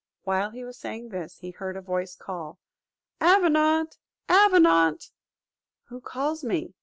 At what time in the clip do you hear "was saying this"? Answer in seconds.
0.63-1.37